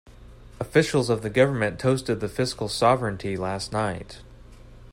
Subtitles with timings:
[0.59, 4.23] Officials of the government toasted the fiscal sovereignty last night.